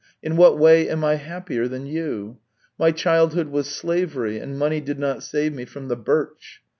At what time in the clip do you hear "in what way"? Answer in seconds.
0.23-0.89